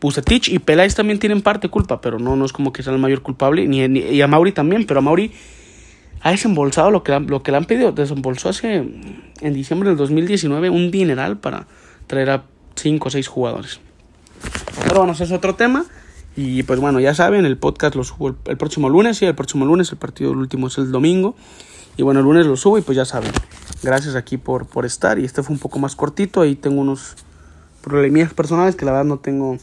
Bucetich 0.00 0.48
y 0.48 0.58
Peláez 0.58 0.94
también 0.94 1.18
tienen 1.18 1.42
parte 1.42 1.68
culpa, 1.68 2.00
pero 2.00 2.18
no, 2.18 2.34
no 2.36 2.44
es 2.46 2.52
como 2.52 2.72
que 2.72 2.82
sea 2.82 2.92
el 2.92 2.98
mayor 2.98 3.22
culpable. 3.22 3.66
Ni, 3.66 3.80
y 3.80 4.22
a 4.22 4.26
Mauri 4.26 4.52
también, 4.52 4.86
pero 4.86 5.00
a 5.00 5.02
Mauri 5.02 5.32
ha 6.22 6.30
desembolsado 6.30 6.90
lo 6.90 7.02
que, 7.02 7.18
lo 7.20 7.42
que 7.42 7.50
le 7.50 7.56
han 7.56 7.64
pedido. 7.64 7.92
Desembolsó 7.92 8.50
hace, 8.50 8.76
en 9.40 9.54
diciembre 9.54 9.90
del 9.90 9.98
2019, 9.98 10.70
un 10.70 10.90
dineral 10.90 11.38
para 11.38 11.66
traer 12.06 12.30
a 12.30 12.44
cinco 12.76 13.08
o 13.08 13.10
seis 13.10 13.28
jugadores. 13.28 13.80
Pero 14.84 15.00
bueno, 15.00 15.12
ese 15.12 15.24
es 15.24 15.32
otro 15.32 15.54
tema. 15.54 15.84
Y 16.42 16.62
pues 16.62 16.80
bueno, 16.80 17.00
ya 17.00 17.14
saben, 17.14 17.44
el 17.44 17.58
podcast 17.58 17.94
lo 17.94 18.02
subo 18.02 18.34
el, 18.46 18.56
próximo 18.56 18.88
lunes, 18.88 19.20
el 19.20 19.34
próximo 19.34 19.66
lunes, 19.66 19.92
el 19.92 19.98
partido 19.98 20.30
último 20.30 20.68
es 20.68 20.78
el 20.78 20.90
domingo. 20.90 21.34
Y 21.98 22.02
bueno, 22.02 22.20
el 22.20 22.24
lunes 22.24 22.46
lo 22.46 22.56
subo 22.56 22.78
y 22.78 22.80
pues 22.80 22.96
ya 22.96 23.04
saben. 23.04 23.30
Gracias 23.82 24.14
aquí 24.14 24.38
por, 24.38 24.64
por 24.64 24.86
estar. 24.86 25.18
Y 25.18 25.26
este 25.26 25.42
fue 25.42 25.52
un 25.52 25.58
poco 25.58 25.78
más 25.78 25.96
cortito. 25.96 26.40
Ahí 26.40 26.54
tengo 26.54 26.80
unos 26.80 27.14
problemillas 27.82 28.32
personales 28.32 28.74
que 28.74 28.86
la 28.86 28.92
verdad 28.92 29.04
no 29.04 29.18
tengo, 29.18 29.52
no 29.52 29.58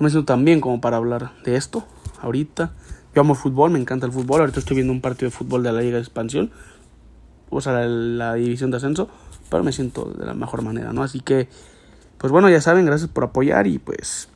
me 0.00 0.10
siento 0.10 0.24
tan 0.24 0.44
bien 0.44 0.60
como 0.60 0.80
para 0.80 0.96
hablar 0.96 1.30
de 1.44 1.54
esto 1.54 1.84
ahorita. 2.20 2.72
Yo 3.14 3.20
amo 3.20 3.36
fútbol, 3.36 3.70
me 3.70 3.78
encanta 3.78 4.04
el 4.04 4.10
fútbol. 4.10 4.40
Ahorita 4.40 4.58
estoy 4.58 4.74
viendo 4.74 4.92
un 4.92 5.02
partido 5.02 5.30
de 5.30 5.36
fútbol 5.36 5.62
de 5.62 5.70
la 5.70 5.82
Liga 5.82 5.98
de 5.98 6.02
Expansión, 6.02 6.50
o 7.48 7.60
sea, 7.60 7.74
la, 7.74 7.86
la 7.86 8.34
división 8.34 8.72
de 8.72 8.78
ascenso, 8.78 9.08
pero 9.48 9.62
me 9.62 9.70
siento 9.70 10.06
de 10.18 10.26
la 10.26 10.34
mejor 10.34 10.62
manera, 10.62 10.92
¿no? 10.92 11.04
Así 11.04 11.20
que, 11.20 11.48
pues 12.18 12.32
bueno, 12.32 12.50
ya 12.50 12.60
saben, 12.60 12.86
gracias 12.86 13.08
por 13.08 13.22
apoyar 13.22 13.68
y 13.68 13.78
pues 13.78 14.31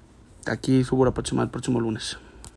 Aquí 0.47 0.85
subo 0.85 1.05
la 1.05 1.13
próxima 1.13 1.43
el 1.43 1.51
próximo 1.51 1.81
lunes. 1.81 2.19